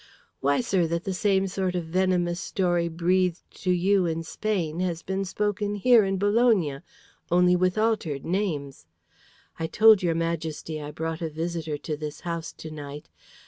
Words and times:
"Why, 0.39 0.61
sir, 0.61 0.87
that 0.87 1.03
the 1.03 1.13
same 1.13 1.45
sort 1.45 1.75
of 1.75 1.83
venomous 1.85 2.39
story 2.39 2.87
breathed 2.87 3.43
to 3.61 3.71
you 3.71 4.07
in 4.07 4.23
Spain 4.23 4.79
has 4.79 5.03
been 5.03 5.25
spoken 5.25 5.75
here 5.75 6.03
in 6.03 6.17
Bologna, 6.17 6.79
only 7.29 7.55
with 7.55 7.77
altered 7.77 8.25
names. 8.25 8.87
I 9.59 9.67
told 9.67 10.01
your 10.01 10.15
Majesty 10.15 10.81
I 10.81 10.89
brought 10.89 11.21
a 11.21 11.29
visitor 11.29 11.77
to 11.77 11.95
this 11.95 12.21
house 12.21 12.51
to 12.53 12.71
night. 12.71 13.09